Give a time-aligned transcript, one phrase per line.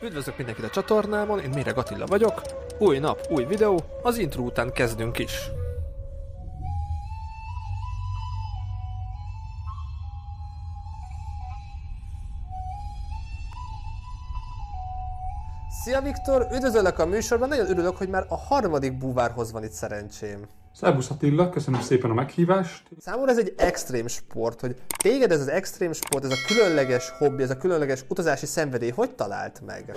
[0.00, 2.42] Üdvözlök mindenkit a csatornámon, én Méreg Attila vagyok.
[2.78, 5.50] Új nap, új videó, az intro után kezdünk is.
[15.84, 20.46] Szia Viktor, üdvözöllek a műsorban, nagyon örülök, hogy már a harmadik búvárhoz van itt szerencsém.
[20.80, 22.88] Szerbusz Attila, köszönöm szépen a meghívást.
[22.98, 27.42] Számomra ez egy extrém sport, hogy téged ez az extrém sport, ez a különleges hobbi,
[27.42, 29.92] ez a különleges utazási szenvedély, hogy talált meg?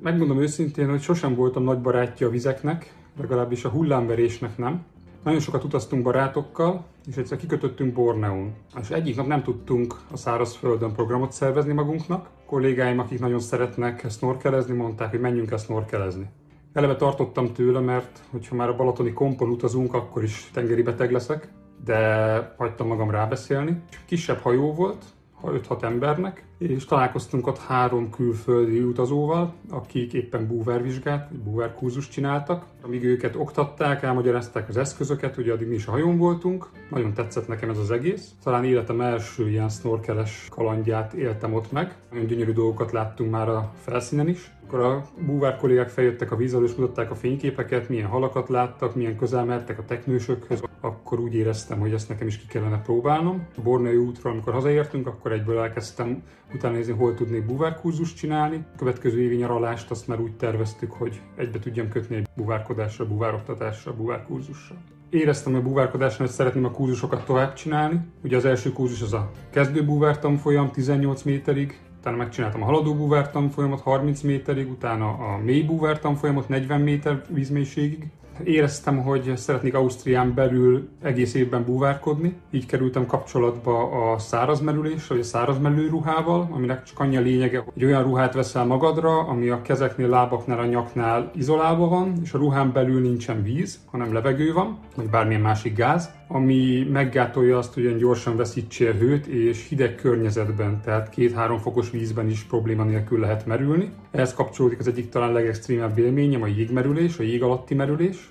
[0.00, 4.84] Megmondom őszintén, hogy sosem voltam nagy barátja a vizeknek, legalábbis a hullámverésnek nem.
[5.24, 8.54] Nagyon sokat utaztunk barátokkal, és egyszer kikötöttünk Borneón.
[8.80, 12.26] És egyik nap nem tudtunk a szárazföldön programot szervezni magunknak.
[12.26, 16.30] A kollégáim, akik nagyon szeretnek snorkelezni, mondták, hogy menjünk el snorkelezni.
[16.72, 21.48] Eleve tartottam tőle, mert hogyha már a balatoni kompon utazunk, akkor is tengeri beteg leszek,
[21.84, 23.82] de hagytam magam rábeszélni.
[24.06, 25.04] Kisebb hajó volt,
[25.42, 32.64] 5-6 embernek, és találkoztunk ott három külföldi utazóval, akik éppen búvárvizsgát, búvárkúzus csináltak.
[32.82, 36.68] Amíg őket oktatták, elmagyarázták az eszközöket, ugye addig mi is a hajón voltunk.
[36.90, 38.30] Nagyon tetszett nekem ez az egész.
[38.42, 41.96] Talán életem első ilyen snorkeles kalandját éltem ott meg.
[42.10, 44.52] Nagyon gyönyörű dolgokat láttunk már a felszínen is.
[44.66, 49.16] Akkor a búvár kollégák feljöttek a víz és mutatták a fényképeket, milyen halakat láttak, milyen
[49.16, 50.67] közel mertek a teknősökhöz.
[50.80, 53.46] Akkor úgy éreztem, hogy ezt nekem is ki kellene próbálnom.
[53.56, 56.22] A Bornei útról, amikor hazaértünk, akkor egyből elkezdtem
[56.54, 58.64] utána nézni, hol tudnék buvárkurzust csinálni.
[58.74, 63.94] A következő évi nyaralást azt már úgy terveztük, hogy egybe tudjam kötni egy buvárkodásra, buvároktatásra,
[63.94, 64.76] buvárkurzusra.
[65.10, 68.00] Éreztem a buvárkodásra, hogy szeretném a kurzusokat tovább csinálni.
[68.24, 73.80] Ugye az első kurzus az a kezdő buvártanfolyam 18 méterig, utána megcsináltam a haladó búvártanfolyamat
[73.80, 78.10] 30 méterig, utána a mély búvártanfolyamot 40 méter vízmélységig,
[78.44, 82.36] éreztem, hogy szeretnék Ausztrián belül egész évben búvárkodni.
[82.50, 87.84] Így kerültem kapcsolatba a szárazmerüléssel, vagy a szárazmerülő ruhával, aminek csak annyi a lényege, hogy
[87.84, 92.72] olyan ruhát veszel magadra, ami a kezeknél, lábaknál, a nyaknál izolálva van, és a ruhán
[92.72, 97.98] belül nincsen víz, hanem levegő van, vagy bármilyen másik gáz, ami meggátolja azt, hogy olyan
[97.98, 103.90] gyorsan veszítsél hőt, és hideg környezetben, tehát két-három fokos vízben is probléma nélkül lehet merülni.
[104.10, 108.27] Ehhez kapcsolódik az egyik talán legextrémebb élményem, a jégmerülés, a jég alatti merülés.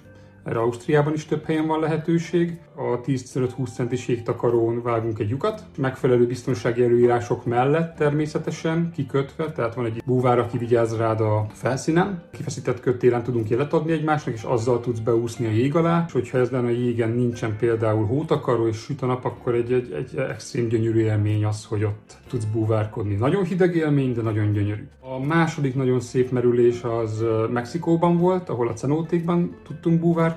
[0.47, 2.59] Erre Ausztriában is több helyen van lehetőség.
[2.75, 9.85] A 10-15-20 centis jégtakarón vágunk egy lyukat, megfelelő biztonsági előírások mellett természetesen kikötve, tehát van
[9.85, 12.23] egy búvár, aki vigyáz rád a felszínen.
[12.31, 16.37] Kifeszített kötélen tudunk jelet adni egymásnak, és azzal tudsz beúszni a jég alá, és hogyha
[16.37, 20.67] ezen a jégen nincsen például hótakaró és süt a nap, akkor egy, egy, egy extrém
[20.67, 23.15] gyönyörű élmény az, hogy ott tudsz búvárkodni.
[23.15, 24.87] Nagyon hideg élmény, de nagyon gyönyörű.
[24.99, 30.35] A második nagyon szép merülés az Mexikóban volt, ahol a cenótékban tudtunk búvárkodni.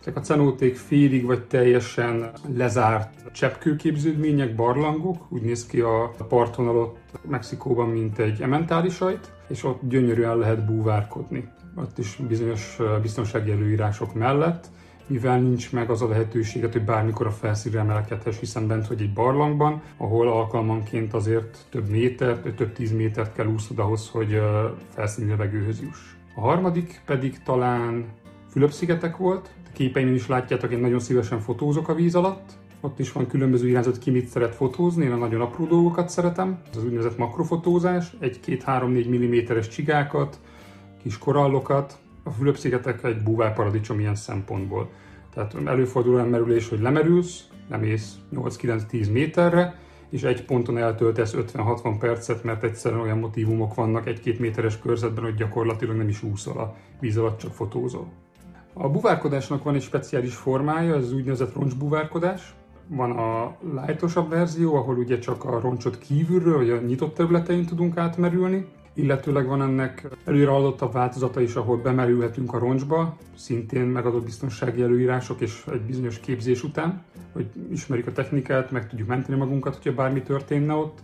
[0.00, 5.32] Ezek a cenóték félig vagy teljesen lezárt cseppkőképződmények, barlangok.
[5.32, 6.98] Úgy néz ki a parton alatt
[7.28, 11.48] Mexikóban, mint egy ementálisajt, és ott gyönyörűen lehet búvárkodni.
[11.76, 14.70] Ott is bizonyos biztonsági előírások mellett
[15.06, 19.12] mivel nincs meg az a lehetőséget, hogy bármikor a felszínre emelkedhess, hiszen bent vagy egy
[19.12, 24.40] barlangban, ahol alkalmanként azért több méter, több tíz métert kell úsznod ahhoz, hogy
[24.88, 25.98] felszíni levegőhöz juss.
[26.34, 28.04] A harmadik pedig talán
[28.52, 29.50] Fülöp-szigetek volt.
[29.64, 32.52] A képeimen is látjátok, én nagyon szívesen fotózok a víz alatt.
[32.80, 36.60] Ott is van különböző irányzat, ki mit szeret fotózni, én a nagyon apró dolgokat szeretem.
[36.70, 40.40] Ez az úgynevezett makrofotózás, egy-két-három-négy mm-es csigákat,
[41.02, 44.90] kis korallokat, a Fülöp-szigetek egy búvárparadicsom ilyen szempontból.
[45.34, 49.78] Tehát előfordul olyan merülés, hogy lemerülsz, lemész 8-9-10 méterre,
[50.10, 55.34] és egy ponton eltöltesz 50-60 percet, mert egyszerűen olyan motivumok vannak egy-két méteres körzetben, hogy
[55.34, 58.21] gyakorlatilag nem is úszol a víz alatt, csak fotózol.
[58.74, 62.54] A buvárkodásnak van egy speciális formája, ez úgynevezett roncsbuvárkodás.
[62.86, 63.56] Van a
[63.86, 69.46] lightosabb verzió, ahol ugye csak a roncsot kívülről, vagy a nyitott területein tudunk átmerülni, illetőleg
[69.46, 75.82] van ennek előreadottabb változata is, ahol bemerülhetünk a roncsba, szintén megadott biztonsági előírások és egy
[75.82, 80.98] bizonyos képzés után, hogy ismerjük a technikát, meg tudjuk menteni magunkat, hogyha bármi történne ott,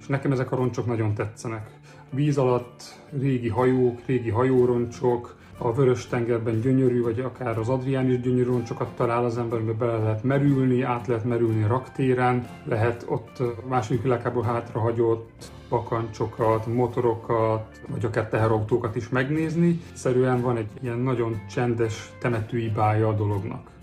[0.00, 1.70] és nekem ezek a roncsok nagyon tetszenek.
[2.10, 2.82] Víz alatt
[3.18, 8.88] régi hajók, régi hajóroncsok, a vörös tengerben gyönyörű, vagy akár az Adrián is gyönyörű roncsokat
[8.96, 14.46] talál az ember, amiben bele lehet merülni, át lehet merülni raktéren, lehet ott második világháború
[14.46, 19.80] hátrahagyott pakancsokat, motorokat, vagy akár teherautókat is megnézni.
[19.92, 23.73] Szerűen van egy ilyen nagyon csendes temetői bája a dolognak.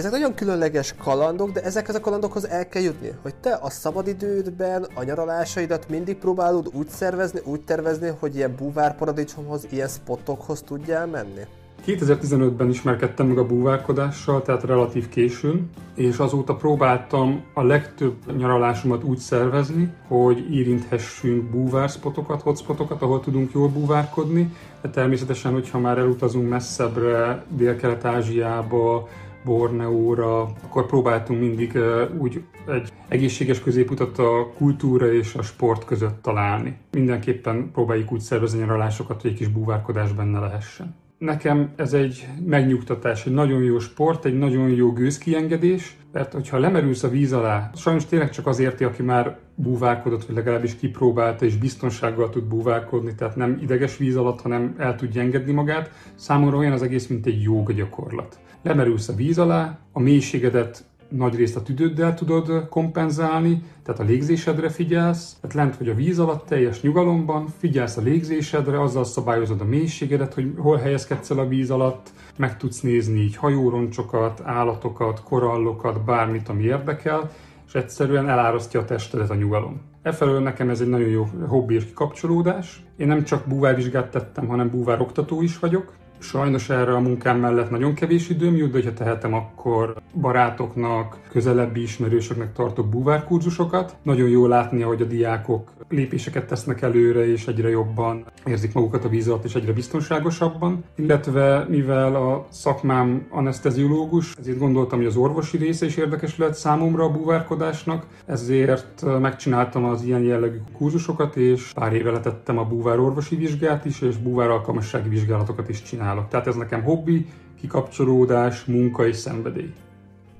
[0.00, 4.86] Ezek nagyon különleges kalandok, de ezekhez a kalandokhoz el kell jutni, hogy te a szabadidődben
[4.94, 11.40] a nyaralásaidat mindig próbálod úgy szervezni, úgy tervezni, hogy ilyen búvárparadicsomhoz, ilyen spotokhoz tudjál menni.
[11.86, 19.18] 2015-ben ismerkedtem meg a búvárkodással, tehát relatív későn, és azóta próbáltam a legtöbb nyaralásomat úgy
[19.18, 27.44] szervezni, hogy érinthessünk búvárspotokat, hotspotokat, ahol tudunk jól búvárkodni, de természetesen, hogyha már elutazunk messzebbre,
[27.48, 29.08] Dél-Kelet-Ázsiába,
[29.44, 31.78] Borneóra, akkor próbáltunk mindig
[32.18, 36.76] úgy egy egészséges középutat a kultúra és a sport között találni.
[36.90, 40.94] Mindenképpen próbáljuk úgy szervezni nyaralásokat, hogy egy kis búvárkodás benne lehessen.
[41.18, 47.02] Nekem ez egy megnyugtatás, egy nagyon jó sport, egy nagyon jó gőzkiengedés, mert hogyha lemerülsz
[47.02, 51.56] a víz alá, sajnos tényleg csak az érti, aki már búvárkodott, vagy legalábbis kipróbálta, és
[51.56, 55.90] biztonsággal tud búvárkodni, tehát nem ideges víz alatt, hanem el tudja engedni magát.
[56.14, 58.38] Számomra olyan az egész, mint egy jóga gyakorlat.
[58.62, 64.68] Lemerülsz a víz alá, a mélységedet nagy részt a tüdőddel tudod kompenzálni, tehát a légzésedre
[64.68, 69.64] figyelsz, tehát lent vagy a víz alatt teljes nyugalomban, figyelsz a légzésedre, azzal szabályozod a
[69.64, 76.04] mélységedet, hogy hol helyezkedsz el a víz alatt, meg tudsz nézni így hajóroncsokat, állatokat, korallokat,
[76.04, 77.30] bármit, ami érdekel,
[77.66, 79.80] és egyszerűen elárasztja a testedet a nyugalom.
[80.02, 82.84] Efelől nekem ez egy nagyon jó hobbi és kikapcsolódás.
[82.96, 87.70] Én nem csak búvárvizsgát tettem, hanem búvár oktató is vagyok, Sajnos erre a munkám mellett
[87.70, 93.96] nagyon kevés időm jut, de ha tehetem, akkor barátoknak, közelebbi ismerősöknek tartok búvárkurzusokat.
[94.02, 99.08] Nagyon jó látni, hogy a diákok lépéseket tesznek előre, és egyre jobban érzik magukat a
[99.08, 100.84] víz alatt, és egyre biztonságosabban.
[100.94, 107.04] Illetve mivel a szakmám anesteziológus, ezért gondoltam, hogy az orvosi része is érdekes lehet számomra
[107.04, 113.36] a búvárkodásnak, ezért megcsináltam az ilyen jellegű kurzusokat, és pár éve letettem a búvár orvosi
[113.36, 116.28] vizsgát is, és búvár alkalmassági vizsgálatokat is csinálok.
[116.28, 117.26] Tehát ez nekem hobbi,
[117.60, 119.72] kikapcsolódás, munka és szenvedély.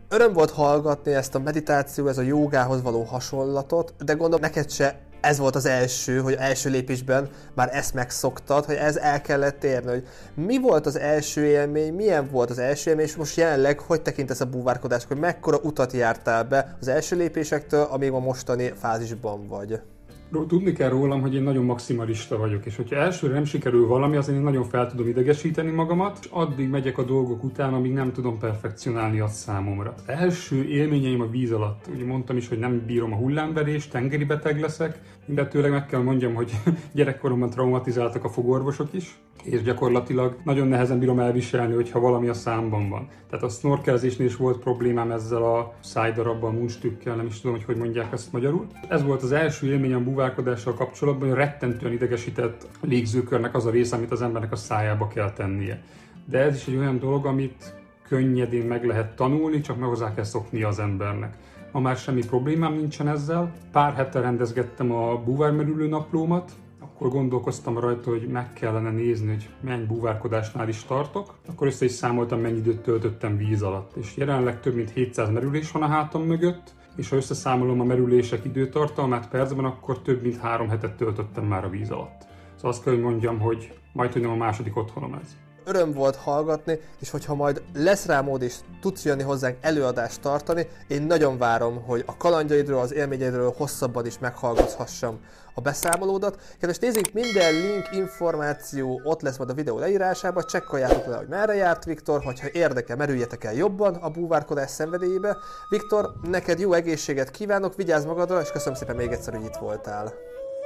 [0.09, 4.99] Öröm volt hallgatni ezt a meditáció, ez a jogához való hasonlatot, de gondolom neked se
[5.21, 9.91] ez volt az első, hogy első lépésben már ezt megszoktad, hogy ez el kellett érni,
[9.91, 14.03] hogy mi volt az első élmény, milyen volt az első élmény, és most jelenleg hogy
[14.03, 19.49] tekintesz a búvárkodás, hogy mekkora utat jártál be az első lépésektől, amíg a mostani fázisban
[19.49, 19.81] vagy?
[20.31, 24.39] Tudni kell rólam, hogy én nagyon maximalista vagyok, és hogyha elsőre nem sikerül valami, azért
[24.39, 28.39] én nagyon fel tudom idegesíteni magamat, és addig megyek a dolgok után, amíg nem tudom
[28.39, 29.95] perfekcionálni azt számomra.
[29.97, 34.25] Az első élményeim a víz alatt, ugye mondtam is, hogy nem bírom a hullámverést, tengeri
[34.25, 36.53] beteg leszek, illetőleg meg kell mondjam, hogy
[36.95, 42.89] gyerekkoromban traumatizáltak a fogorvosok is, és gyakorlatilag nagyon nehezen bírom elviselni, hogyha valami a számban
[42.89, 43.09] van.
[43.31, 47.77] Tehát a snorkelzésnél is volt problémám ezzel a szájdarabbal, munstükkel, nem is tudom, hogy hogy
[47.77, 48.67] mondják ezt magyarul.
[48.89, 54.11] Ez volt az első élményem búvárkodással kapcsolatban, rettentően idegesített a légzőkörnek az a része, amit
[54.11, 55.83] az embernek a szájába kell tennie.
[56.25, 57.75] De ez is egy olyan dolog, amit
[58.09, 61.35] könnyedén meg lehet tanulni, csak meg hozzá kell szokni az embernek.
[61.73, 63.53] Ma már semmi problémám nincsen ezzel.
[63.73, 69.85] Pár hete rendezgettem a búvármerülő naplómat, akkor gondolkoztam rajta, hogy meg kellene nézni, hogy mennyi
[69.85, 71.35] búvárkodásnál is tartok.
[71.49, 73.97] Akkor össze is számoltam, mennyi időt töltöttem víz alatt.
[73.97, 78.45] És jelenleg több mint 700 merülés van a hátam mögött, és ha összeszámolom a merülések
[78.45, 82.27] időtartalmát percben, akkor több mint három hetet töltöttem már a víz alatt.
[82.55, 86.17] Szóval azt kell, hogy mondjam, hogy majd, hogy nem a második otthonom ez öröm volt
[86.17, 91.39] hallgatni, és hogyha majd lesz rá mód és tudsz jönni hozzánk előadást tartani, én nagyon
[91.39, 95.19] várom, hogy a kalandjaidról, az élményeidről hosszabban is meghallgathassam
[95.55, 96.39] a beszámolódat.
[96.59, 101.55] Kedves nézzük, minden link, információ ott lesz majd a videó leírásában, csekkoljátok le, hogy merre
[101.55, 105.37] járt Viktor, hogyha érdekel, merüljetek el jobban a búvárkodás szenvedélyébe.
[105.69, 110.13] Viktor, neked jó egészséget kívánok, vigyázz magadra, és köszönöm szépen még egyszer, hogy itt voltál.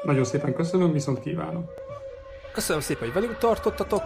[0.02, 1.64] Nagyon szépen köszönöm, viszont kívánom.
[2.52, 4.02] Köszönöm szépen, hogy velünk tartottatok,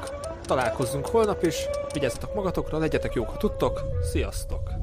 [0.48, 4.77] találkozzunk holnap is, vigyázzatok magatokra, legyetek jók, ha tudtok, sziasztok!